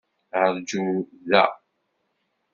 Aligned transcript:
Ṛju 0.53 0.81
da. 1.31 1.43